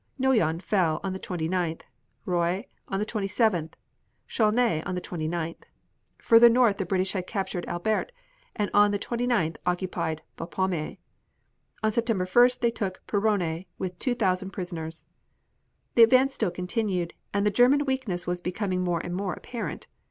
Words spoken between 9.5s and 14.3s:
occupied Bapaume. On September 1st they took Peronne with two